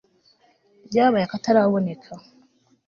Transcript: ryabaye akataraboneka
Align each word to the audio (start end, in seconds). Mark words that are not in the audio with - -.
ryabaye 0.87 1.23
akataraboneka 1.25 2.11